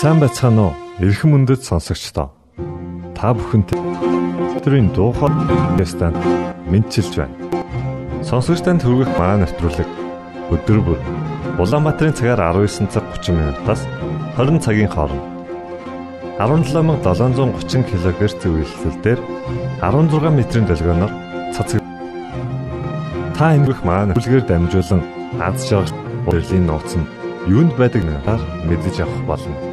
[0.00, 0.72] Сайн бацхан уу?
[1.04, 2.32] Эрхэм мөндөд сонсогчдоо.
[3.12, 3.76] Та бүхэнтэй
[4.56, 6.16] өдрийн дуу хоолойстан
[6.72, 7.36] мэдчилж байна.
[8.24, 9.84] Сонсогч танд хүргэх маань нэвтрүүлэг
[10.56, 11.00] өдөр бүр
[11.60, 13.84] Улаанбаатарын цагаар 19 цаг 30 минутаас
[14.40, 15.20] 20 цагийн хооронд
[16.40, 19.20] 17730 кГц зөвлөлтөөр
[19.84, 21.12] 16 метрийн долгионоор
[21.52, 21.84] цацаг
[23.36, 25.04] та эмгэх маань бүлгээр дамжуулан
[25.44, 25.92] аз жаргал
[26.24, 27.04] Берлийн нууц нь
[27.52, 29.69] юунд байдаг надаар мэдэж авах болно.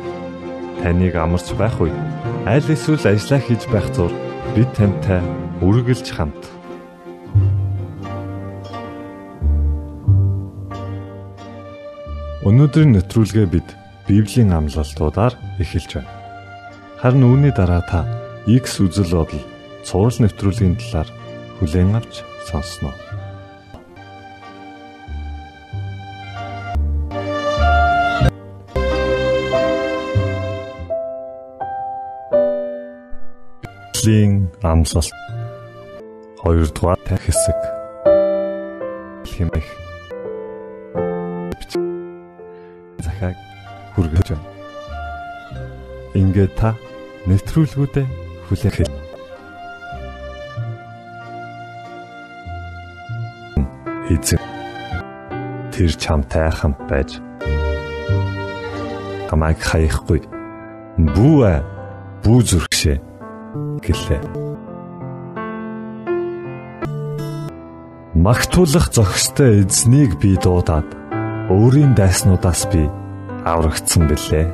[0.81, 1.98] Таныг амарч байх үед
[2.45, 4.13] аль эсвэл ажиллаа хийж байх зур
[4.55, 5.22] бид тантай
[5.62, 6.44] үргэлж хамт.
[12.48, 13.68] Өнөөдрийн нэвтрүүлгээ бид
[14.08, 16.13] Библийн амлалтуудаар эхэлж байна.
[17.02, 18.07] Харин үүний дараа та
[18.48, 19.44] X үзэл бодол
[19.84, 21.09] цуврал нэвтрүүлгийн талаар
[21.59, 23.06] хүлээн авч сонсноо.
[34.08, 35.12] Библийн амлалт
[36.41, 37.60] 2 дугаар хэсэг.
[39.27, 39.68] Хэмэх
[43.04, 43.35] захаг
[43.91, 44.48] хүргэж байна.
[46.16, 46.72] Ингээд та
[47.28, 48.08] нэвтрүүлгүүдэд
[48.48, 48.88] хүлээх
[54.08, 54.40] эзэн.
[55.76, 57.20] Тэр чамтай хамт байж.
[59.28, 60.24] Тамайг хаяхгүй
[60.96, 61.40] бүү
[62.24, 62.76] бүү зүрхшээ
[63.88, 64.22] гэлээ.
[68.18, 70.90] Магтуулах зохистой эзнийг би дуудаад
[71.53, 72.90] өөрийн дайснуудаас би
[73.46, 74.47] аврагдсан бэлээ.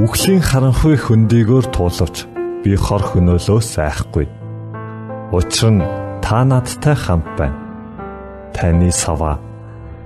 [0.00, 2.24] Үхлийн харанхуй хөндийгөөр туулавч
[2.64, 4.26] би хор хөнөөлөөс айхгүй.
[5.36, 5.84] Учир нь
[6.24, 7.60] та надтай хамт байна.
[8.56, 9.38] Таны сава,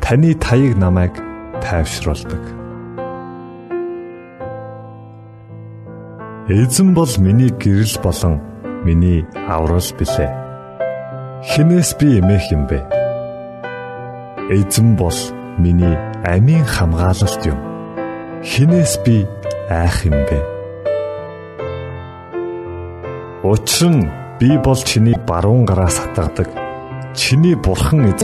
[0.03, 1.15] таны таяг намайг
[1.62, 2.64] тайвшруулдаг.
[6.44, 8.37] Эзэн бол миний гэрэл болон
[8.84, 10.28] миний аврал билээ.
[11.41, 12.84] Хинээс би эмээх юм бэ?
[14.53, 15.16] Эзэн бол
[15.56, 17.56] миний амийн хамгаалалт юм.
[18.44, 19.25] Хинээс би
[19.72, 20.38] айх юм бэ?
[23.41, 24.05] Учир нь
[24.37, 26.53] би бол чиний баруун гараас хатгадаг.
[27.16, 28.21] Чиний бурхан эзэн.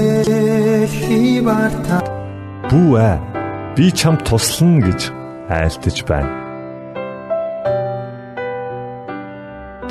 [2.69, 3.17] Бүү ээ.
[3.81, 5.09] Би чамд туслана гэж
[5.49, 6.40] айлтж байна.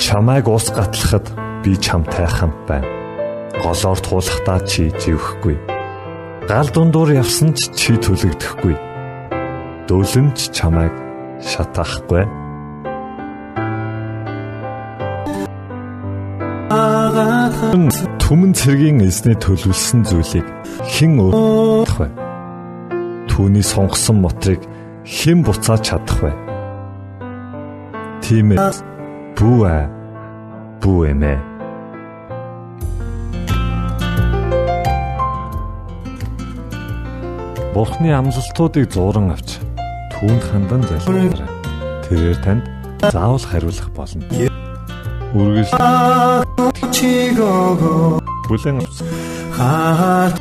[0.09, 1.29] Чамайг ус гатлахад
[1.61, 2.89] би чамтай хамт байна.
[3.61, 5.53] Голоор туулахдаа чи живхгүй.
[6.49, 8.73] Гал дундуур явсан ч чи түлэгдэхгүй.
[9.85, 10.89] Дөлөн ч чамайг
[11.45, 12.25] шатаахгүй.
[18.17, 20.47] Түмэн цэргийн эзний төлөвлөсөн зүйлийг
[20.89, 22.09] хэн өөрөх вэ?
[23.29, 24.65] Түүний сонгосон мотрыг
[25.05, 26.33] хэн буцааж чадах вэ?
[28.25, 28.73] Тийм ээ
[29.37, 29.98] бүү ээ
[30.89, 31.37] бүү эмээ
[37.75, 39.61] Бурхны амлалтуудыг зууран авч
[40.17, 41.47] түүнд хандан залбираа.
[42.09, 42.65] Тэрээр танд
[43.13, 44.25] заавал хариулах болно.
[45.37, 45.71] Үргэлж
[46.91, 48.81] чигого бүлэн
[49.53, 50.33] хаа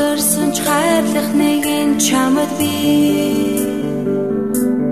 [0.00, 2.72] Өнгөрсөн ч хайрлах нэгэн чамд би.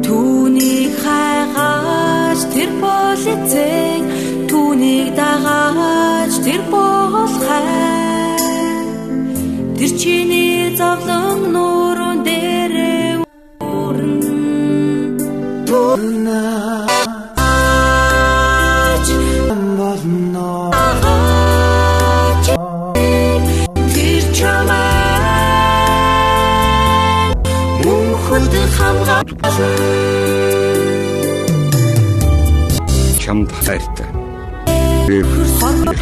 [0.05, 4.03] Түүнийг хайгаж тэр бол эцэг
[4.51, 8.37] Түүнийг дагаж тэр бол хай
[9.81, 11.88] Тэр чиний зовлон нуур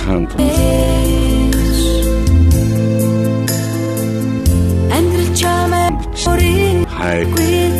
[0.07, 0.31] хаанд
[4.97, 5.89] Амьдрал чамаа
[6.31, 7.27] өрийн хайр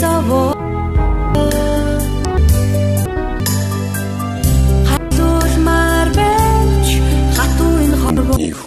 [0.03, 0.51] завоо
[4.89, 6.89] хатуулмаар байж
[7.37, 8.61] хатуун хорвоо их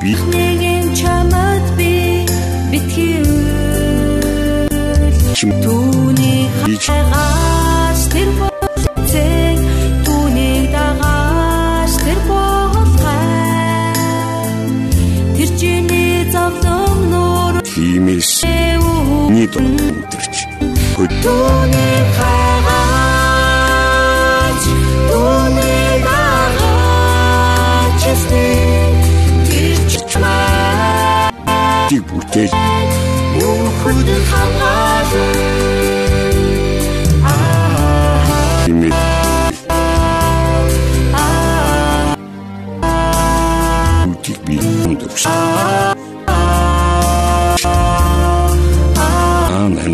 [0.00, 1.92] би нэгэн чамд би
[2.70, 3.24] битгий
[5.40, 5.50] чим.
[5.64, 6.76] Түүний Би
[19.58, 20.36] ни дөрч
[20.94, 23.42] хөд түүнийг хагаж
[25.10, 28.02] түүнийг дагаж
[29.50, 29.78] тэр
[30.10, 31.20] чамаа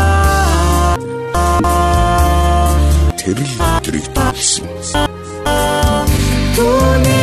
[3.19, 4.69] тэрл өдрийг төлсөн
[6.55, 7.22] түүнийг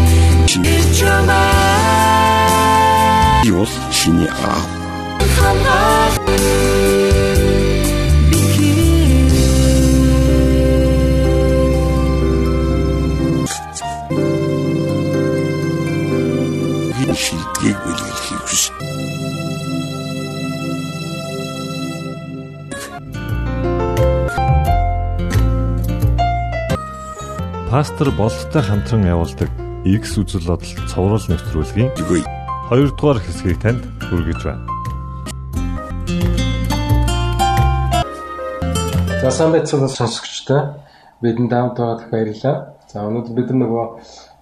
[0.63, 2.19] тэр чамаа
[3.43, 4.78] би бол чиний аав
[27.99, 29.51] Пастор болттой хамтран явуулдаг
[29.83, 32.23] X үзэл бодол цовруул нэвтрүүлгийн Үгүй
[32.71, 34.63] 2 дугаар хэсгийг танд хүргэж байна.
[39.19, 40.79] За сайн байцгаана сонсогчдоо.
[41.19, 42.79] Бидэнд хамт байгаад баярлалаа.
[42.87, 43.85] За өнөөдөр бид нар нөгөө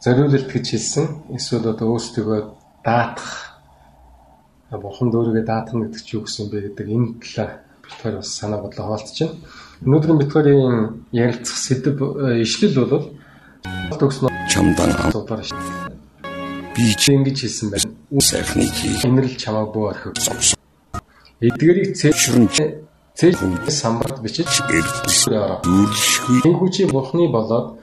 [0.05, 1.05] зориулалт гэж хэлсэн.
[1.33, 2.53] Эсвэл одоо өөрсдөө
[2.85, 3.57] даатах
[4.69, 8.85] бурхан дөөргөө даатах гэдэг чи юу гэсэн бэ гэдэг энэ талаар битгаар бас санаа бодлоо
[8.93, 9.41] хаалцж байна.
[9.81, 13.16] Өнөөдрийн биткарын ярилцах сэдв э, ишлэл бол
[13.99, 15.41] төгснө чамдан аав зургаар
[16.75, 18.21] би чи ингэж хэлсэн байна.
[18.21, 18.93] сайхныг хий.
[19.03, 20.13] Инэрл чамааг буу орхив.
[21.41, 22.47] Эдгэрийг цэвэрэн
[23.17, 24.45] цэвэр самбарт бичиж
[25.65, 27.81] дүүрлшгүй Тэнгүүчи бурхны болоод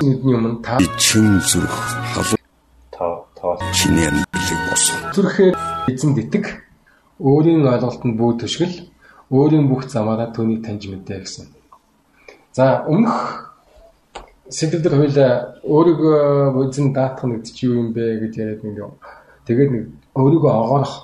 [0.00, 1.76] нүдний өмнө та чин зүрх
[2.16, 2.40] халуун
[2.88, 4.96] Тав тав чиний амьдралыг босон.
[5.12, 5.54] зүрхээр
[5.92, 6.64] эзэн дитэг
[7.20, 8.76] өөрийн ойлголтод бүү төшгөл
[9.28, 11.46] өөрийн бүх замаараа түүнийг таньж мэдээ гэсэн.
[12.56, 13.49] За өмнөх
[14.50, 15.30] сэдвээр хоёлаа
[15.62, 18.92] өөрийгөө эзэн даатах нэг чи юу юм бэ гэж яриад нэг юм.
[19.46, 19.84] Тэгээд нэг
[20.18, 20.94] өөрийгөө огоорох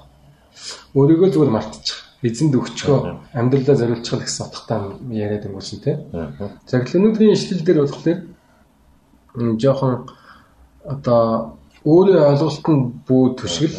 [0.94, 2.02] өөрийгөө зүгээр мартчих.
[2.26, 2.98] Эзэнд өгчгөө
[3.38, 4.78] амьдралдаа зориулчих гэсэн утгатай
[5.14, 5.98] яриад өнгөрсөн тийм.
[6.66, 8.18] За гэхэл өнөөдрийн ишлэл дээр болохоор
[9.60, 10.10] жоохон
[10.82, 11.20] одоо
[11.84, 13.76] өөрийн ойлголтод бүү төшгөл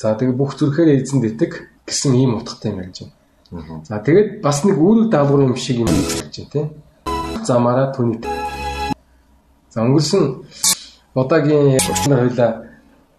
[0.00, 3.10] за тэгээ бүх зүрхээр эзэн дитэг гэсэн ийм утгатай юм ярьж
[3.50, 3.84] байна.
[3.84, 6.68] За тэгээд бас нэг үүрэг даалгавар юм шиг юм ярьж байна тийм.
[7.44, 8.20] Замаараа түүний.
[9.70, 10.24] За өнгөрсөн
[11.14, 11.78] удаагийн
[12.08, 12.50] нар хоёлаа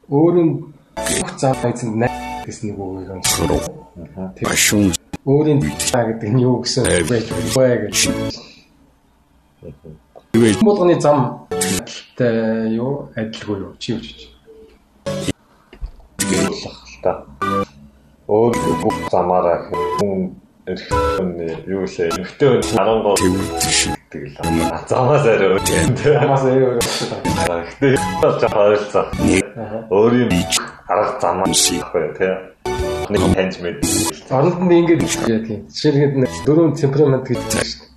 [0.10, 0.50] өөрийн
[0.96, 2.10] бүх зам эзэнд най
[2.46, 3.60] гэсэн нэг үгийг онцлоо.
[4.44, 4.94] Башун
[5.26, 7.68] Өөрийн цаа гэдэг нь юу гэсэн байж вэ?
[7.86, 7.98] гэж.
[10.66, 13.14] Болгоны зам адилтай юу?
[13.14, 13.74] Адилгүй юу?
[13.78, 14.20] Чи юу гэж.
[17.06, 17.26] та.
[18.28, 19.70] Өөр бүх замаараа
[20.02, 20.34] хүн
[20.66, 22.10] эрхтний юу лээ.
[22.18, 24.88] Эрхтээ 13 тэвэрдэг шиг гэдэг л.
[24.88, 25.96] Замаас арай Тийм.
[26.04, 26.80] Ямаас аяа
[27.80, 29.06] Гэхдээ болж харилцаа.
[29.90, 30.30] Өөрийн
[30.88, 32.34] арга замаа шиг байхгүй тий.
[33.10, 33.80] Нэг таньж мэд.
[34.30, 35.68] Оронд нь ингэж яа тийм.
[35.72, 37.92] Жишээлбэл нэг дөрвөн темперамент гэж байна шүү дээ.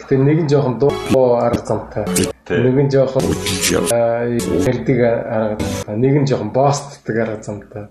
[0.00, 2.04] Гэтэ нэг нь жоохон дуу арга замтай.
[2.48, 3.24] Нэг нь жоохон
[4.64, 5.96] ярддаг арга замтай.
[5.96, 7.84] Нэг нь жоохон боостдаг арга замтай.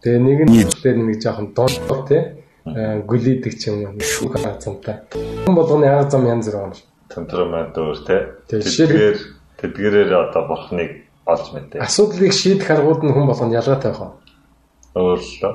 [0.00, 2.43] Тэгээ нэг нь дээр нэг жоохон донтор тий.
[2.64, 5.04] Гүлийдэг ч юм уу шүүх замтай.
[5.12, 6.80] Хүн болгоны арга зам янз бүр байна.
[7.12, 7.98] Темперамент өөр.
[8.08, 9.18] Тий, Тэдгээр
[9.60, 11.84] тэдгээрээр одоо бурхныг олж мэдээ.
[11.84, 14.12] Асуудлыг шийдэх аргууд нь хүн болгонд ялгаатай байх уу?
[14.96, 15.54] Өөрлөө.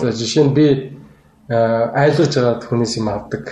[0.00, 0.66] За жишээ нь би
[1.48, 1.56] э,
[1.92, 3.44] айлгаж байгаад хүнээс юм авдаг.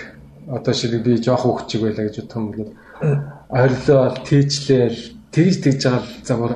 [0.49, 2.71] Одоо шиг би жоох хөвчөг байлаа гэж бодох юм бол
[3.49, 4.99] орилоо тийчлээл
[5.33, 6.53] тэгж тэгж байгаа л загвар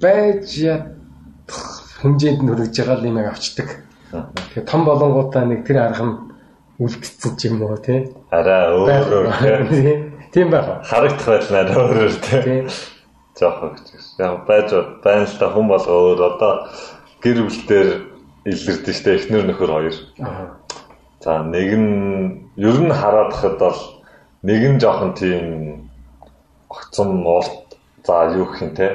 [0.00, 1.62] байж ядах
[2.00, 3.68] хэмжээнд нь хүрэж байгаа л юм авчдаг.
[4.12, 6.16] Тэгэхээр том болонгуудаа нэг тэр арга нь
[6.80, 8.08] үлдсэн ч юм уу тий.
[8.32, 9.96] Араа өөр өөр тий.
[10.32, 10.80] Тийм байх.
[10.86, 12.64] Харагдах байдлаар өөрөөр тий.
[13.36, 13.88] Жоох гэж.
[14.22, 14.70] Яг байж
[15.04, 16.52] байна л та хүн болго өөр одоо
[17.20, 17.88] гэр бүлээр
[18.48, 19.96] илэрдэж штэ эхнэр нөхөр хоёр.
[20.24, 20.56] Аа.
[21.20, 23.80] За нэг нь ер нь хараад хахад бол
[24.42, 25.44] нэг нь жоохон тийм
[26.70, 28.88] огцом уурт за юу гэх юм те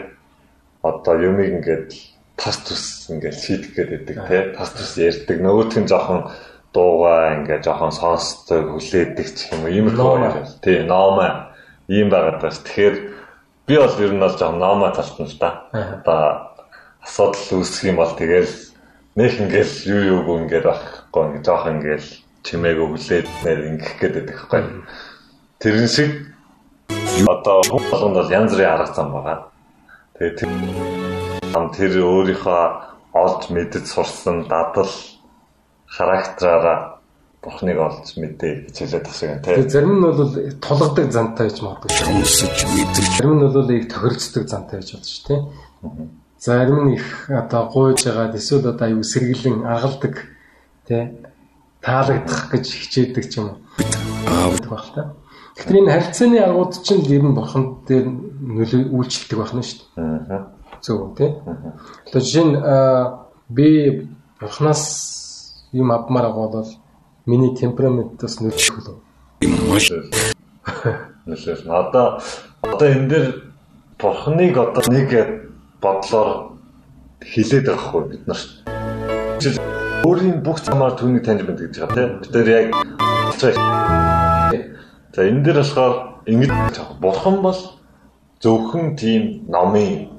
[0.82, 4.38] одоо юмыг ингээд тас тус ингээд шийдэх гээд байдаг те.
[4.58, 5.38] Тас тус ярьдаг.
[5.40, 6.22] Нөгөөх нь жоохон
[6.74, 9.72] дуугаа ингээд жоохон сонсдог хүлээдэг ч юм уу.
[9.72, 10.48] Ийм хоёр.
[10.62, 11.54] тий ноомаа
[11.88, 12.96] ийм байгаад байна тэгэхээр
[13.68, 15.70] би бол ер нь бол жоохон ноомаа талт нь л да.
[15.72, 16.24] Одоо
[17.06, 18.54] асуудал үүсэх юм бол тэгэл
[19.16, 21.22] нэх ингээл юу юуг ингээд байхгүй.
[21.30, 22.10] Ингээд жоох ингээл
[22.44, 24.62] чимээгүй хүлээд нэр ингэх гээд байдаг байхгүй.
[25.62, 26.12] Тэрэн шиг
[27.30, 29.38] одоо болгонд бол янз бүрийн арга зам байгаа.
[30.18, 32.64] Тэгээ тэр өөрийнхөө
[33.14, 34.90] олж мэдэж сурсан дадал
[35.86, 37.00] характераараа
[37.44, 39.74] бурхныг олж мэдээ гэж хэлээд тасаг юм Тэгээ тий.
[39.76, 40.34] зарим нь бол
[40.64, 41.90] тулгадаг зантай гэж магадгүй.
[41.94, 45.40] Сонсож мэдэрч Зарим нь бол их тохирцдог зантай гэж бодож шүү, тий.
[46.40, 50.16] Зарим нь их одоо гуйж байгаад эсвэл одоо аюу сэргэлэн аргалдаг
[50.88, 51.04] тий
[51.84, 53.58] таалагдах гэж хичээдэг ч юм уу.
[54.32, 55.14] аав байх та.
[55.60, 60.32] Тэгэхээр энэ харилцааны аргууд чинь ер нь бурхан дээр нөлөө үйлчлдэг байх нь шүү дээ.
[60.32, 60.53] Аа.
[60.84, 61.32] Зөв тий.
[62.08, 62.56] Одоо жишээ нь
[63.48, 63.68] би
[64.40, 64.84] бурханаас
[65.72, 66.72] юм авмаар байгаа бол
[67.26, 69.00] миний темпераментаас нөлөөлөх үү?
[69.72, 69.88] маш
[71.24, 71.72] Нөлөөлнө.
[71.72, 72.20] Одоо
[72.68, 73.28] одоо энэ дээр
[73.96, 75.10] бурхныг одоо нэг
[75.80, 76.60] бодлоор
[77.24, 78.42] хилээд байгаа хгүй бид нар.
[80.04, 82.12] Өөрийн бүх замаар түүнийг таньж мэддэг гэж байгаа тийм.
[82.20, 82.68] Бид нар яг
[85.16, 85.96] За энэ дээр болохоор
[86.28, 86.52] ингэж
[87.00, 87.60] бурхан бол
[88.44, 90.13] зөвхөн тийм номын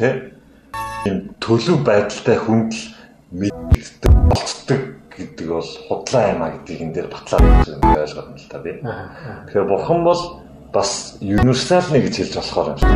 [0.00, 0.32] тийм
[1.04, 2.84] энэ төлөв байдалтай хүнд л
[3.36, 4.80] мэддэг болцдог
[5.12, 8.72] гэдэг бол худлаа юм а гэдгийг энэ дээр батлаад ойлгоод байна л та би.
[8.80, 10.20] Тэгэхээр бурхан бол
[10.72, 12.88] бас универсалны гэж хэлж болохоор юм шиг.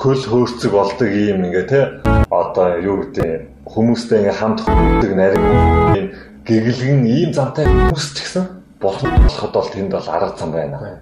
[0.00, 1.80] Хөл хөөцөг болдог юм ингээ те
[2.26, 5.46] одоо юу гэдэг хүмүүстэй ингээ хамт хөлдөг нарийн
[5.94, 6.06] ийм
[6.42, 8.44] гэгэлгэн ийм замтай хүмүүс ч гэсэн
[8.82, 10.98] бурхан болоход бол тэнд бол арга зам байна.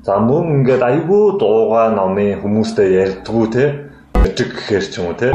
[0.00, 3.64] За мөн ингээд айгүй дуугаа номын хүмүүстэй ярьдгүү те
[4.16, 5.28] мэдэг гэхэр ч юм уу те.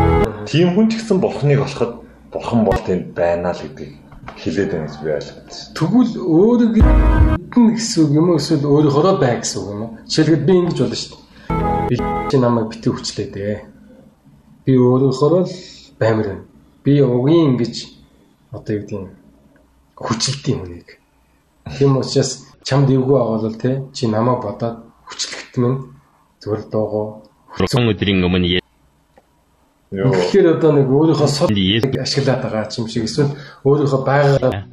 [0.50, 2.02] Тийм хүн ч гэсэн бурхныг болоход
[2.34, 3.94] бурхан бол тэнд байна л гэдгийг
[4.42, 5.54] хэлээд байна гэж би ойлгож.
[5.78, 9.92] Тэгвэл өөрөө гидэн гэсэн үг юм уу эсвэл өөрийнхөө бай гэсэн үг юм уу?
[10.10, 11.86] Жишээлбэл би ингэж болно шүү дээ.
[11.86, 11.96] Би
[12.34, 13.56] чи намайг битгий хүчлээ дээ.
[14.66, 15.54] Би өөрийнхөө л
[16.02, 16.46] баймар байна.
[16.82, 17.76] Би угийн ингэж
[18.50, 19.14] одоо юу гэдэг
[19.94, 20.90] хүчлэлтийн хүнийг.
[21.78, 25.78] Тийм учраас чамд эвгүй бол те чи намайг бодоод хүчлэгт минь
[26.42, 27.22] зүгээр дуугаа.
[27.70, 28.60] Сон өдрийн өмнө
[29.94, 34.66] Тэгэхээр одоо нэг өөрийнхөө Есүс ашиглаад байгаа юм шиг эсвэл өөрийнхөө байгалаа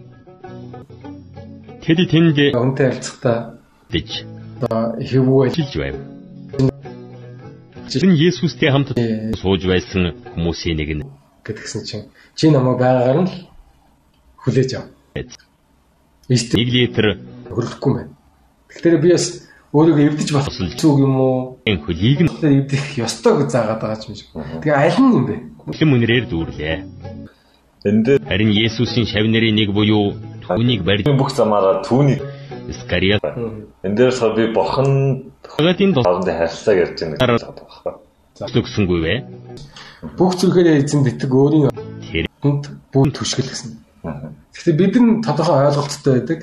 [1.85, 3.61] тэд тэнд үнтэй харилцахдаа
[3.93, 4.09] дэж
[4.57, 5.97] одоо хэвгүй жилж байв.
[7.93, 8.97] Чин Есүстэй хамт
[9.37, 11.05] сууж байсан хүмүүсийн нэг нь
[11.45, 13.37] гэдгсэн чинь чи намайг байгаагаар нь л
[14.43, 14.87] хүлээж ав.
[16.33, 17.07] Ийст нэг литр
[17.55, 18.13] хөрөхгүй юм байна.
[18.73, 19.27] Тэгэхээр би бас
[19.73, 21.59] өөрийгөө эвдэж болох зүг юм уу?
[21.65, 24.29] хөлийг нь эвдэх ёстой гэж заагаад байгаа юм шиг.
[24.61, 25.37] Тэгээ аль нь юм бэ?
[25.65, 26.77] хүлэм үнрээр дүүрлээ.
[27.89, 32.19] энэ дээр Харин Есүсийн шавнырын нэг буюу түүнийг барьж бүх замаараа түүний
[32.83, 33.23] Скариат
[33.83, 34.91] энэ дээр би бурхан
[35.43, 37.95] гатын хоорондын харилцааг ярьж байгаа гэж байхгүй.
[38.55, 39.15] тусгсангүй вэ?
[40.19, 41.71] Бүх зүрхээрээ эзэн битэг өөрийн
[42.13, 43.71] Тэр хүнд бүр түшгэл гэсэн.
[44.03, 46.41] Гэхдээ бид нь тодорхой ойлголттой байдаг.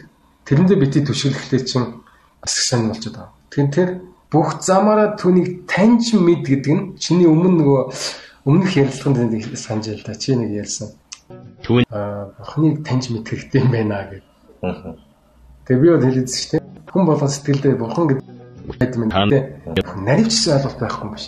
[0.49, 2.01] Тэрэндээ бити түшгэлэхлээр чинь
[2.41, 3.37] бас их сайн болчиход байгаа.
[3.53, 3.91] Тэгэхээр
[4.33, 7.81] бүх замаараа түүнийг таньж мэд гэдэг нь чиний өмнө нөгөө
[8.49, 10.89] өмнөх ярилцлаганд нэг санаж байл та чи нэг ярьсан.
[11.61, 14.21] түүн Аа бурхныг таньж мэд хэрэгтэй юм байна.
[14.65, 14.97] Аа.
[15.69, 16.65] Тэгээ би бол хэлээдсэн шүү дээ.
[16.89, 18.25] Хүн болгон сэтгэлдээ бурхан гэдэг
[18.97, 19.43] юм дээ.
[20.01, 21.25] Наривчсан ойлголт байхгүй юм биш.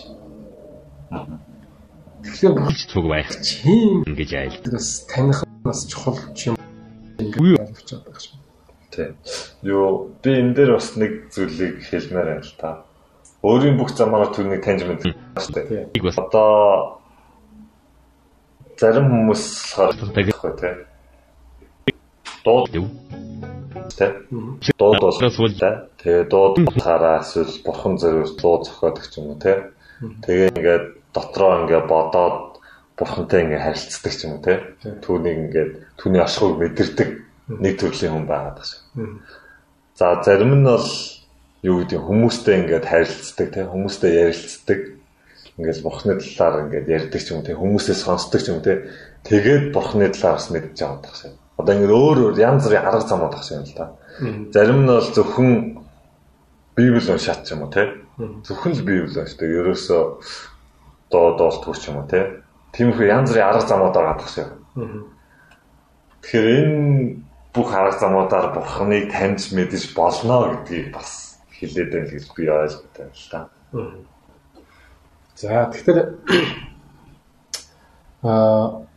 [2.25, 4.57] Тэгэхээр ч цуг байх чинь ингэж айл.
[4.65, 6.57] бас таних бас чухал юм
[7.21, 8.41] ингэж ойлгож байгаа юм.
[8.91, 9.15] Тийм.
[9.63, 12.83] Юу би энэ дээр бас нэг зүйлийг хэлмээр байна л та.
[13.41, 15.88] Өөрийн бүх замаараа түүнийг таньж дээ.
[15.95, 17.00] Нэг бас Одоо
[18.77, 19.43] зарим хүмүүс
[19.75, 20.77] Таг- байхгүй тийм.
[22.43, 22.86] Дууд дэв.
[23.98, 24.07] тэ.
[24.77, 25.88] Дууд бол та.
[26.01, 29.69] Тэгээ дууд хараа эсвэл бурхан зориулж дуу зохиодог ч юм уу тэ.
[30.25, 32.57] Тэгээ ингээд дотроо ингээд бодоод
[32.98, 34.53] бурхантай ингээд харилцдаг ч юм уу тэ.
[35.05, 35.71] Түүнийг ингээд
[36.01, 37.10] түүний ашгыг мэдэрдэг
[37.62, 38.80] нэг төрлийн хүн байгаад байна.
[39.95, 40.88] За зарим нь бол
[41.63, 44.79] юу гэдэг хүмүүстэй ингээд харилцдаг тэ хүмүүстэй ярилцдаг
[45.55, 48.89] ингээд бурхны талаар ингээд ярьдаг ч юм уу тэ хүмүүсээ сонсдог ч юм тэ
[49.24, 51.31] тэгээд бурхны талаар бас мэдж аваад тах шээ.
[51.62, 53.86] Одоо ингээд өөр өөр янз бүрийн арга зам удах шээ л да.
[54.51, 55.51] Зарим нь бол зөвхөн
[56.75, 59.48] Библи уншаад ч юм уу тэ зөвхөн л Библи уншдаг.
[59.48, 60.01] Ерөөсөө
[61.13, 62.41] доо доолтгүй ч юм уу тэ.
[62.74, 64.48] Тиймэрхүү янз бүрийн арга замууд байгаа тах шээ.
[66.25, 72.43] Тэгэхээр энэ бүх арга замуудаар бурхныг таньж мэдэж болно гэдгийг бас хэлээд байна гэж би
[72.48, 73.39] ойлготой байна л та.
[75.36, 76.00] За тэгэхээр
[78.24, 78.88] аа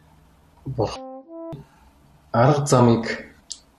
[0.64, 1.24] бурхан
[2.32, 3.04] арга замыг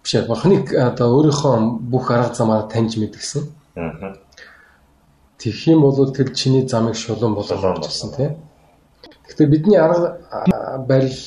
[0.04, 1.56] биш бурхныг одоо өөрийнхөө
[1.92, 3.44] бүх арга замаараа таньж мэдгсэн.
[3.76, 4.16] Аа.
[5.38, 8.36] Тэгэх юм бол тэр чиний замыг шулуун болгоно гэсэн тийм.
[9.28, 10.20] Тэгэхээр бидний арга
[10.88, 11.18] барил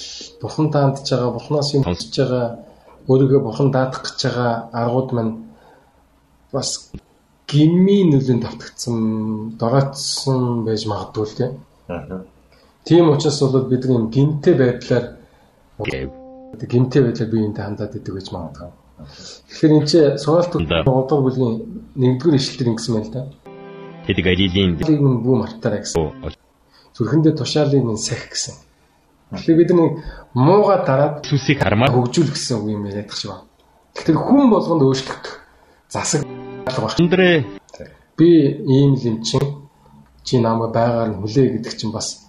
[0.40, 2.67] бурхан таандж байгаа, бурханаас юм хүсэж байгаа,
[3.08, 5.34] өөрийгөө бурхан даатгах гэж байгаа аргууд маань
[6.52, 6.92] бас
[7.48, 8.98] гими нөлөөнд автагдсан,
[9.60, 11.52] дороотсон байж магадгүй л тийм.
[11.88, 12.24] Аа.
[12.84, 15.04] Тийм учраас бол бид нэг юм гинтэй байдлаар
[16.68, 18.70] гинтэй байдлаар биеинтэй хандаад идэг гэж магадгүй.
[19.48, 21.54] Тэгэхээр энэ чинь сургаалт удаа бүлгийн
[21.96, 23.22] нэгдүгээр ишлэлтэр ингэсэн байна л да.
[24.04, 24.72] Тэд Галилийн
[25.24, 26.36] бүү мартаарай гэсэн.
[26.96, 28.67] Зүрхэндээ тушаалыг нь сах гэсэн.
[29.28, 29.90] Тэгэхээр бид нэг
[30.32, 33.44] мууга дараад сүсийг хармаар хөгжүүл гэсэн үг юм яриад шиг байна.
[33.92, 35.34] Тэгэхээр хүн болгонд өөрчлөгдөх
[35.92, 36.24] засаг
[36.64, 36.96] баг.
[36.96, 37.44] өндрөө
[38.16, 38.28] Би
[38.64, 39.68] ийм л юм чинь
[40.24, 42.28] чи намайг байгаар нь хүлээ гэдэг чинь бас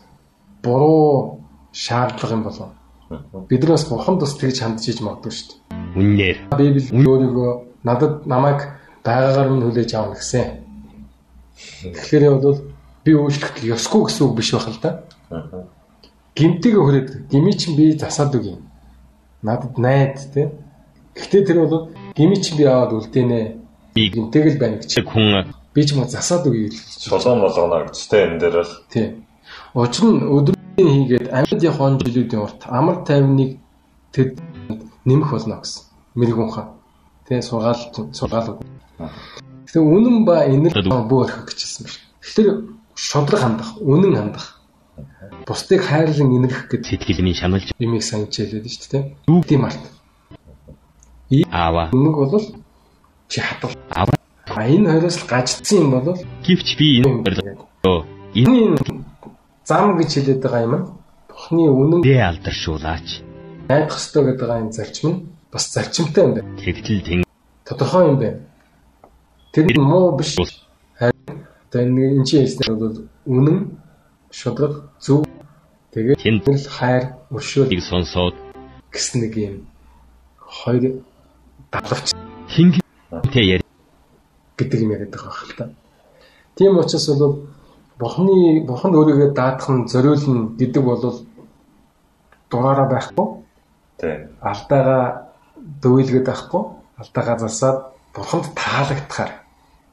[0.63, 1.39] буруу
[1.71, 2.69] шаардлага юм болов.
[3.47, 3.87] Бид нар бас
[4.37, 5.59] тэгж хандж иж магадгүй шүү дээ.
[5.95, 7.51] үннээр Библи өөрийгөө
[7.87, 8.59] надад намайг
[9.03, 10.47] байгаагаар нь хүлээж авна гэсэн.
[11.95, 12.59] Тэгэхээр бол
[13.03, 14.91] би өөрчлөлт ёсгүй гэсэн үг биш байх л да.
[16.35, 18.61] Гимтэйгээ хүрээд гими чинь би засаад үг юм.
[19.41, 20.51] Надад найд те.
[21.15, 23.39] Гэхдээ тэр бол гими чинь би аваад үлдээнэ.
[23.95, 25.03] би Гимтэйг л байна гэж.
[25.05, 27.07] хүн Би ч мөн засаад үг хэлж.
[27.07, 29.07] Шулуун болгоно гэж тэ энэ дээр бол Тий.
[29.73, 33.61] Учир нь өдрийн хийгээд амьд явах жилүүдийн урт амар тайвныг
[34.11, 34.41] тэд
[35.05, 35.83] нэмэх болно гэсэн.
[36.17, 36.69] Мэргүн хаан.
[37.29, 37.79] Тий сургаал
[38.11, 38.65] сургаалууд.
[39.69, 42.01] Тэгэхээр үнэн ба инэр бөө орхих гэжсэн байна.
[42.25, 42.49] Тэгэхээр
[42.97, 44.58] шодрог хандах, үнэн хандах.
[45.45, 49.03] Бусдыг хайрлан инэрх гэдэг сэтгэлний шаналж юмыг сайн хичээлээд шүү дээ.
[49.27, 49.83] Юу тийм арт.
[51.51, 52.45] аава Үнэг бол
[53.27, 53.73] чи хатал.
[53.89, 54.13] аава
[54.49, 58.77] А энэ хоёроос л гажцсан юм бол гівч би энэ барилгоо энэ
[59.65, 60.73] зам гэж хэлээд байгаа юм.
[61.29, 63.21] Бухны үнэн дэ алдаршуулаач
[63.69, 65.19] найдах ёстой гэдэг энэ зарчим нь
[65.51, 66.57] бас зарчимтай юм байна.
[66.57, 67.21] тэгтэл тэн
[67.65, 68.39] Тодорхой юм байна.
[69.53, 70.33] Тэр нь муу биш.
[70.97, 72.97] Харин одоо энэ чинь хэлснээр бол
[73.29, 73.57] үнэн
[74.31, 75.25] шудраг зөв
[75.93, 78.35] тэгээд тэнд л хайр өршөөл ийг сонсоод
[78.93, 79.55] гэсэн нэг юм
[80.41, 81.01] хоёр
[81.71, 82.13] давлавч
[82.53, 82.81] хингэ
[83.41, 83.65] яри
[84.57, 85.65] гэдэг юм яриад байгаа хэрэг та.
[86.55, 87.35] Тийм учраас бол
[87.99, 91.03] Бурхны Бурхан өөрийгөө даадах нь зориулна гэдэг бол
[92.49, 93.27] дураараа байхгүй
[93.99, 94.29] тэ.
[94.41, 95.29] алдаагаа
[95.83, 96.63] дөвөлгöd байхгүй
[97.01, 97.77] алдаагаа засаад
[98.15, 99.31] бурханд таалагдахаар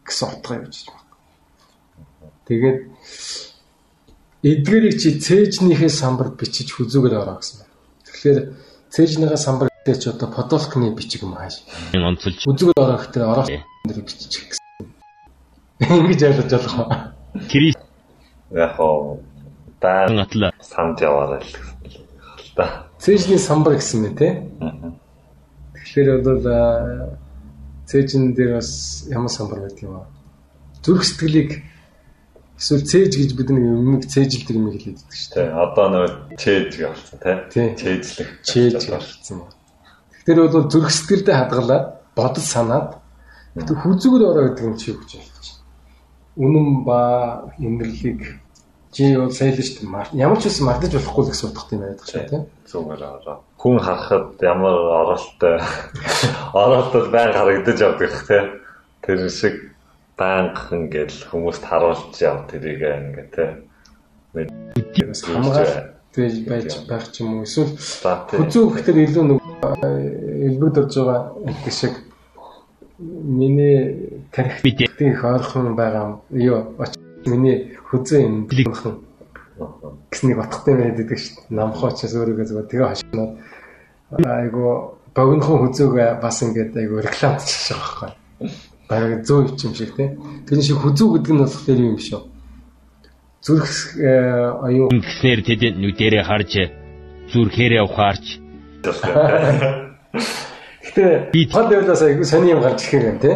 [0.06, 1.14] гэсэн утга явж байна.
[2.46, 2.78] Тэгээд
[4.42, 7.74] эдгэрийг чи цээжнийхээ самбарт бичиж хүзүүгээр ороо гэсэн байна.
[8.04, 8.38] Тэгэхээр
[8.92, 11.64] цээжнийхээ самбар гэдэг чи одоо подолкны бичиг юм ааш.
[11.94, 14.64] онцолж Үзүүгээр ороо гэхээр ороо дээр бичих гэсэн.
[16.00, 16.88] Ингэж ойлгож болох уу?
[17.48, 17.80] Крист
[18.50, 19.18] Яг оо
[19.80, 22.86] даан атла санд яваарай л гэсэн л та.
[23.02, 24.28] Цээжний самбар гэсэн мэ те.
[25.74, 27.18] Тэгэхээр бол аа,
[27.90, 30.06] цээжин дээр бас ямар самбар байдаг юм аа.
[30.82, 31.66] Зүрх сэтгэлийг
[32.56, 35.52] эсвэл цээж гэж бид нэг юмыг цээжилдэг юм хэлээд байдаг шүү Тэ.
[35.52, 35.86] Одоо
[36.40, 37.32] чээж явуулсан тэ.
[37.52, 37.68] Тий.
[37.76, 38.26] Дээ.
[38.42, 39.48] Чээж гарцсан юм.
[40.24, 41.84] Тэгэхээр бол зүрх сэтгэлдээ хадгалаад
[42.16, 42.88] бодож санаад
[43.56, 45.62] тэр хүзүүгээр ороо гэдэг юм чи юу гэж хэлж байна.
[46.36, 46.98] Үнэн ба
[47.60, 48.20] инэрлийг
[48.92, 49.92] чи бол сая л шүү дээ.
[49.92, 52.44] Мар- Ямар ч үсэн мартаж болохгүй л гэсэн утгатай юм байдаг шүү тийм.
[52.66, 53.36] Зүгээр ороо.
[53.60, 55.56] Хүн харахад ямар оролттой
[56.64, 58.40] оролтод байн харагдаж явдаг тэ.
[59.04, 59.75] Тэр шиг
[60.16, 63.44] банк ингээл хүмүүст харуулж яв тэрийг ингээ тэ.
[64.32, 68.40] Бас хамгаалалт байж байх ч юм уу эсвэл За тэ.
[68.40, 69.40] Хүзүү гэхээр илүү нэг
[70.48, 71.20] элбэгд орж байгаа
[71.60, 71.94] гэх шиг
[72.98, 76.96] миний тарих бид их ойрхон байгаа юу оч
[77.28, 78.96] миний хүзээ юм билгхэн
[80.08, 81.52] гэснийг батхтай байдаг шүү дээ.
[81.52, 83.32] Намхаа учраас өөрийгөө зүгээр тэгээ хашнаад
[84.24, 84.64] айгу
[85.12, 88.75] богинохон хүзүүг бас ингээд айгу рекламчлж байгаа байхгүй.
[88.88, 90.08] Бараг зөө юм шиг тий.
[90.46, 92.22] Тэр шиг хүзүү гэдэг нь болохоор юм шүү.
[93.42, 94.10] Зүрх э,
[94.66, 96.52] оюун Гэснээр тэд нүдэрээ харж
[97.30, 98.42] зүрхээрээ ухаарч
[100.86, 103.34] Гэтэ тод явлаас айгу сони юм гарч ирэхээр юм тий.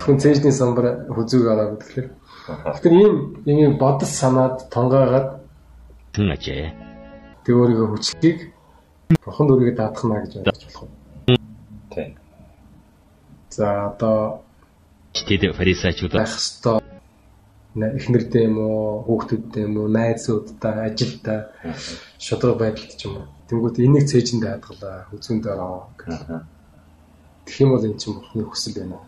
[0.00, 2.08] Хүн цээжний самбар хүзүүг аваад тэгэхээр.
[2.46, 3.14] Тэгэхээр ийм
[3.46, 5.42] ийм бодол санаад тонгоогаад
[6.14, 6.70] тэн ажээ.
[7.42, 8.38] тэг өөрийгөө хүчлэгийг
[9.22, 10.82] бурхан өөрийгөө даатгана гэж ойлгож болох
[11.26, 11.38] юм.
[11.90, 12.10] Тийм.
[13.50, 14.45] За одоо
[15.24, 16.84] Тэд фарисеучуд байх ёстой
[17.76, 21.40] нэ- их нэртэй юм уу, хүүхдүүдтэй юм уу, найзуудтай, ажилтай,
[22.18, 23.26] шудраг байдалд ч юм уу.
[23.48, 26.44] Тэнгүүд энийг цээжиндээ хадгалаа, хүзүүндээ ороо гэх.
[27.44, 28.98] Тэгэх юм бол эн чинь бурхны хүсэл байна.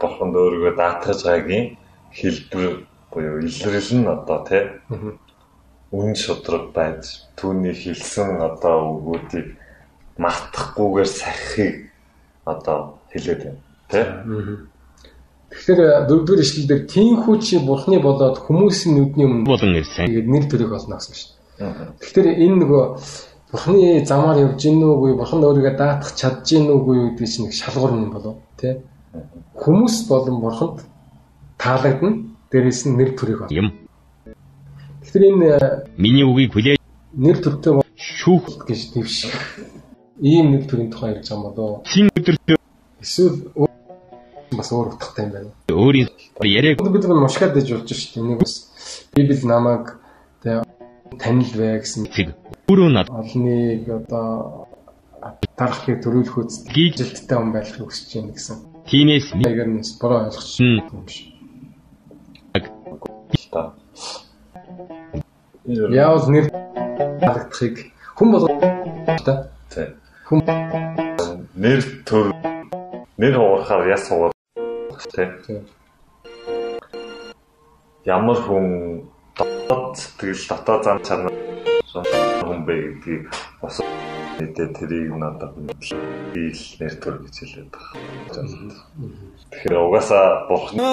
[0.00, 1.66] Бурханд өөрийгөө даатгаж байгаагийн
[2.12, 2.72] хэлбэр
[3.10, 4.64] буюу илрэл нь одоо тий
[5.90, 9.56] үн шудраг байж түүний хэлсэн одоо үгүүдийг
[10.20, 11.74] мартахгүйгээр сахихыг
[12.44, 14.04] одоо хэлээд байна тий
[15.56, 20.10] Тэгэхээр дөрөвдүгээр ишлэлдэр тийхүү чи бурхны болоод хүмүүсийн нүдний өмнө болон ирсэн.
[20.10, 21.96] тэгээд нэр төрөг олно гэсэн шүү дээ.
[22.02, 22.82] Тэгэхээр энэ нөгөө
[23.54, 28.10] бурхны замаар явж гин нүггүй бурхан өөрийгөө даатах чадж гин нүггүй гэдэг чинь шалгуур юм
[28.10, 28.82] болов тий.
[29.54, 30.78] Хүмүүс болон бурханд
[31.56, 32.26] таалагдана.
[32.50, 33.54] Дээрээс нь нэр төрөг олно.
[33.54, 33.68] Юм.
[35.02, 35.58] Тэгэхээр энэ э,
[35.96, 36.80] Миний үгийг хүлээж
[37.14, 39.30] нэр төртэй шүүх гэж дэвш.
[40.20, 41.82] Ийм нэр төрийн тухай ярьж байгаа юм болоо.
[41.86, 42.36] син өдөр
[43.00, 43.36] Эсвэл
[44.52, 45.50] бас өөр утгатай юм байна.
[45.70, 46.08] өөрийн
[46.42, 48.22] яриаг Бид бид мушгаад дэж болж шүү дээ.
[48.22, 48.54] Энийг бас
[49.14, 49.84] Библи намайг
[50.42, 50.62] тэ
[51.18, 52.06] танил бай гэсэн
[52.70, 54.68] өөрөө над олныг одоо
[55.58, 58.56] дарахыг төрүүлэх үст Гийг- жилттэй хүн байх хүсэж байна гэсэн.
[58.86, 60.78] тинээс нэг Аягаар нь буруу ойлгоч Хм.
[60.92, 61.06] юм
[63.50, 63.72] та.
[65.66, 66.46] Яавал нэр
[67.22, 67.76] харагдахыг
[68.14, 68.46] хүн бол
[69.24, 69.48] та.
[70.26, 70.42] Хүм.
[71.54, 72.26] нэр төр
[73.18, 74.35] нэр хугарахаар яс хугар
[75.04, 75.60] тий.
[78.04, 78.66] Ямар хүн
[79.36, 81.34] дотоод сэтгэл дотоод зам чанар
[82.44, 83.22] хүн бэ гэдгийг
[83.60, 83.80] бас
[84.38, 85.52] мэдээ тэрийг надад
[86.32, 88.74] бийл нэр төр гэж хэлээд байна.
[89.50, 90.84] Тэгэхээр угаасаа бурхны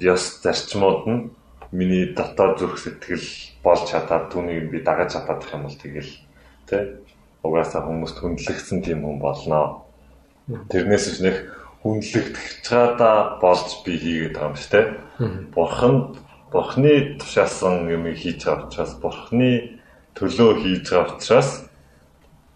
[0.00, 1.20] ёс зарчмууд нь
[1.70, 3.28] миний дотоод зүрх сэтгэл
[3.62, 6.12] болж чадаад түүнийг би дагаж чадах юм бол тэгэл
[6.68, 6.82] тий
[7.44, 9.84] угаасаа хүмүүст хүндлэгдсэн тийм хүн болно.
[10.72, 11.36] Тэрнээс ч нэг
[11.84, 14.86] хүндлэгдэх чаада болж би хийгээд байгаа юм шүү дээ.
[15.52, 16.16] Бурхан
[16.48, 19.50] Бурхны тушаасан юм хийж байгаа учраас Бурхны
[20.16, 21.50] төлөө хийж байгаа учраас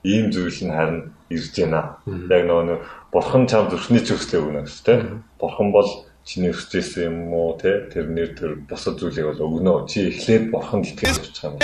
[0.01, 2.01] ийм зүйл нь харин ирж байна.
[2.09, 2.81] Яг нөгөө нэг
[3.13, 5.01] Бурхан чам зүрхний ч өслөө өгнө шүү дээ.
[5.37, 9.85] Бурхан бол чиний өсчээсэн юм уу те тэрнэр тэр босод зүйлийг бол өгнө.
[9.93, 11.61] Чи эхлээд Бурханд итгэж байгаа юм.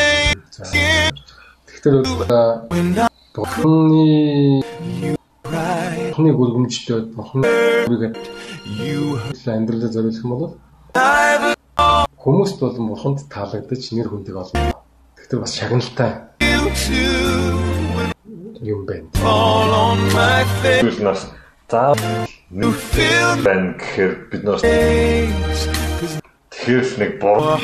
[1.65, 4.63] Тэгэхээр бурхны
[6.15, 7.43] бурхны гүргэмжлээд бурхны
[7.91, 8.15] үргээд
[9.51, 10.55] амьдралаа зориулах юм бол
[12.23, 14.79] хүмүүст болон бурханд таалагдаж нэр хүндэг олно.
[15.19, 16.23] Тэгэхээр бас шагналтай
[18.63, 19.11] юм байна.
[20.87, 21.27] Зүйл нас
[21.67, 24.63] заа байна гэхээр бид нар
[26.55, 27.59] тэгэхээр нэг бор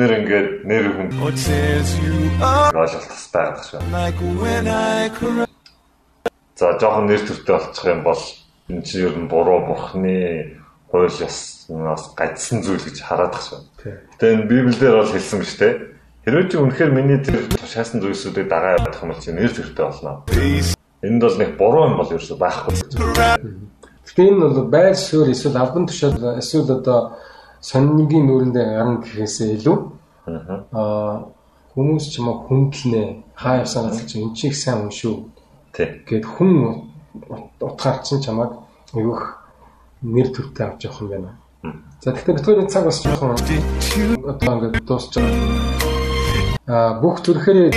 [0.00, 1.08] нэр ингээд нэр хүн
[2.72, 3.84] ойлголт бас байдаг шүү.
[6.56, 8.22] За жоохон нэр төртэй болчих юм бол
[8.68, 10.60] энэ чинь ер нь буруу бурхны
[10.92, 13.60] хууль ёснаас гажсан зүйл гэж хараадах шүү.
[14.20, 15.74] Гэтэ энэ Библиэлд бол хэлсэн биз дээ.
[16.28, 20.22] Хэрвээ чи үнэхээр миний тэр шаасан зүйлсүүдийг дагаа явах юм бол чи нэр төртэй болно.
[21.02, 22.76] Энд бол нэг буруу юм бол ерөөсөй байхгүй.
[24.04, 27.16] Гэхдээ энэ бол байр суурь эсвэл албан тушаал эсвэл одоо
[27.64, 29.78] сонингийн нүүрэндээ гарна гэхээсээ илүү
[30.76, 31.32] аа
[31.72, 35.14] хүмүүс ч юм уу хүндлэнэ хаа явсанаас чи энэ чих сайн хүн шүү
[35.72, 36.84] Гэд хүн
[37.60, 38.60] утгаар чинь чамайг
[38.92, 39.22] айгүйх
[40.04, 41.30] нэр төртэй авч явах юм байна.
[42.04, 45.72] За тэгэхээр бидний цаг бас жоохон одоо ингээд дуусч байгаа.
[46.68, 47.72] Аа бүх зүрхээрээ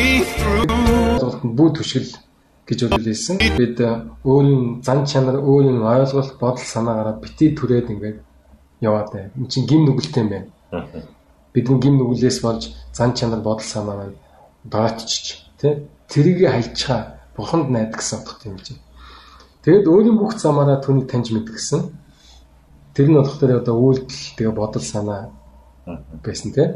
[1.55, 2.11] бүү түшгэл
[2.67, 3.37] гэж үлээсэн.
[3.55, 3.79] Бид
[4.27, 8.17] өөрийн зан чанар, өөрийн ойлголт, бодол санаагаараа бити түрээд ингээд
[8.81, 9.31] яваад байна.
[9.39, 10.49] Энд чинь гим нүгэлтэй юм байна.
[11.53, 14.19] Бидний гим нүглээс болж зан чанар, бодол санаа маань
[14.67, 18.81] доотчч тий тэрийг хайчгаа бурханд найд гэсэн утгатай юм чинь.
[19.63, 21.81] Тэгэд өөрийн бүх замаараа түүнийг таньж мэдгэсэн.
[22.95, 25.31] Тэр нь болохоор одоо үйлдэл тэгээ бодол санаа
[26.23, 26.67] байсан тий.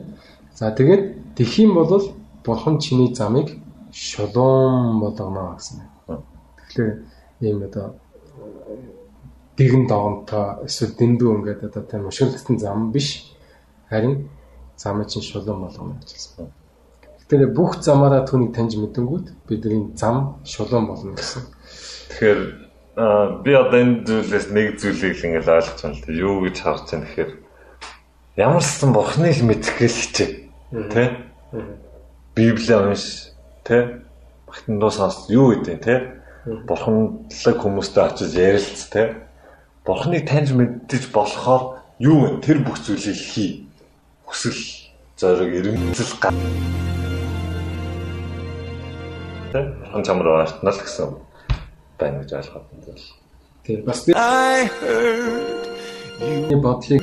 [0.55, 2.03] За тэгээд тэх юм бол
[2.43, 3.55] бурхан чиний замыг
[3.93, 5.79] шулуун болгоно гэсэн.
[6.07, 6.91] Тэгэхээр
[7.41, 7.95] ийм одоо
[9.57, 13.35] дэгэн доомтой эсвэл дэндүү ингээд одоо тийм уширлтын зам биш
[13.89, 14.29] харин
[14.77, 16.47] замыг чинь шулуун болгоно гэж хэлсэн.
[17.29, 21.45] Тэгэхээр бүх замаараа түүнийг таньж мэдэнгүүт бидний зам шулуун болно гэсэн.
[22.09, 22.41] Тэгэхээр
[23.45, 26.09] би одоо энэ зүйлээс нэг зүйлийг л ингээл ойлгож байна л да.
[26.09, 27.31] Юу гэж харж байна гэхээр
[28.33, 30.29] ямар ч сан бурхныг мэдхгээл хичээ.
[30.89, 31.03] Тэ?
[32.33, 33.29] Библийг унш,
[33.61, 34.01] тэ?
[34.49, 35.95] Багтан дуу сонс юу гэдэг тэ?
[36.65, 39.29] Бурханлаг хүмүүстэй очиж ярилц, тэ?
[39.85, 42.41] Бурхныг таньж мэддэж болохоор юу вэ?
[42.41, 43.69] Тэр бүх зүйлийг хий.
[44.25, 44.57] Хүсэл,
[45.13, 46.33] зориг, эрмэлзэл га.
[49.49, 49.65] Тэ?
[49.81, 51.09] Бурхан чамруу артнаа л гэсэн
[51.97, 53.09] байна гэж ойлгоод байна л.
[53.65, 54.13] Тийм бас би
[56.53, 57.01] бодлыг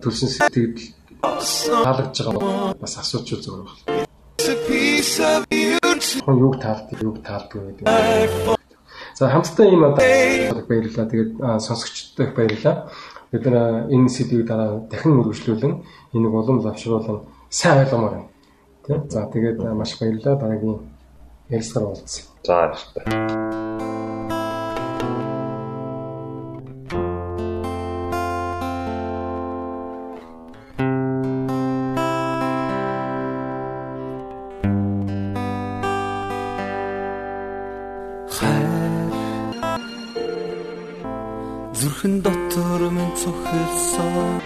[0.00, 0.80] төрсөн сэтгэл
[1.20, 4.08] таалагдж байгаа бас асууж үзэх байна.
[6.24, 8.56] Хон юг таалдаг, юг таалдаг гэдэг.
[9.12, 11.04] За хамтдаа ийм одоо баярлалаа.
[11.04, 12.88] Тэгээд сонсогчдод баярлалаа.
[13.28, 15.74] Бид нар энэ сэдвийг дараа дахин үргэлжлүүлэн
[16.16, 18.28] энийг улам завшруулан сайн ойлгомоор байна.
[18.88, 19.04] Тэ?
[19.12, 20.40] За тэгээд маш баярлалаа.
[20.40, 20.95] Дараагийн
[21.50, 22.24] ярилцгаар уулзъя.
[22.44, 23.56] За баярлалаа.
[41.80, 44.40] зүрхэн дотор минь цохилсон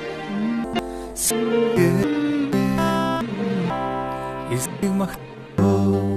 [4.55, 6.10] Эсэг магтуу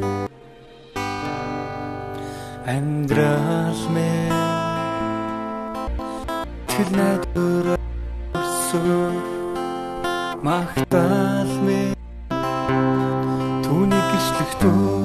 [2.66, 4.12] Амдрал мэ
[6.72, 7.76] Тэр надад
[8.40, 9.16] орсон
[10.48, 11.82] Магтаал мэ
[13.66, 15.04] Түүний гишлэгтөө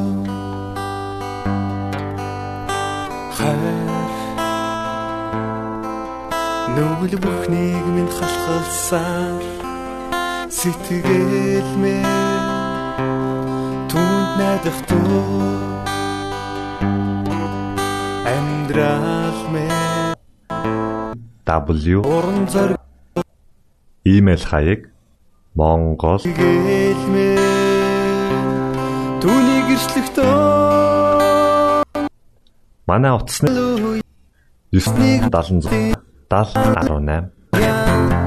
[3.34, 4.12] хайр.
[6.78, 9.42] Нүгэл бүхнийг минь халахалсаар
[10.46, 11.96] сэтгэл мэ
[13.90, 15.78] түнд найдах туу
[18.68, 19.64] амьдрал мэ
[21.48, 22.76] W уран зориг
[24.04, 24.80] имэйл хаяг
[25.56, 27.28] монгол гэл мэ
[29.24, 30.36] түүний гэрчлэгтөө
[32.84, 33.48] манай утасны
[34.76, 35.96] 976
[36.28, 37.32] 7018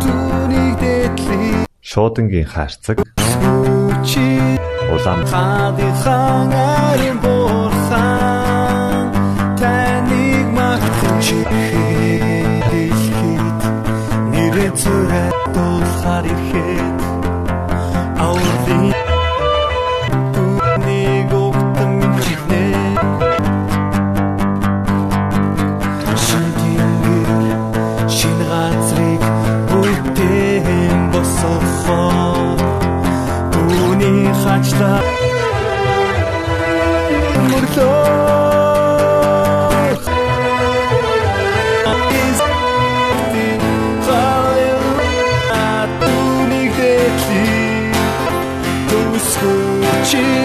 [0.02, 2.98] түүний дэтлий шуудангийн хайрцаг
[4.02, 4.26] чи
[4.90, 7.71] улаан хадихан арин борхан
[11.41, 13.61] магтаж хэлхийд
[14.33, 16.99] нэрээ зүрэ дуулахар ихэд
[18.27, 19.10] аурлын
[50.14, 50.41] you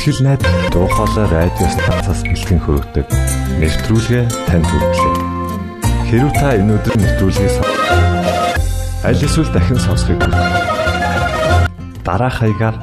[0.00, 0.40] Итгэл найд
[0.72, 3.04] дуу хоолой радио станцаас бэлтгэн хөрөгдөг
[3.60, 5.16] нэвтрүүлгээ танд хүргэлээ.
[6.08, 7.54] Хэрв та энэ өдөр нэвтрүүлгийг
[9.04, 10.24] аль эсвэл дахин сонсохыг
[12.00, 12.76] дараах хаягаар.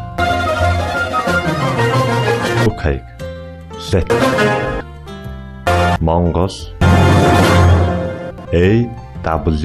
[2.78, 3.02] Хаяг
[3.90, 4.06] let
[5.98, 6.54] Монгол.
[8.54, 8.68] A
[9.26, 9.56] W